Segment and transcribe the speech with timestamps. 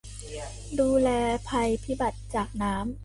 [0.79, 1.09] ดูแล
[1.47, 2.85] ภัยพิบัติจากน้ำ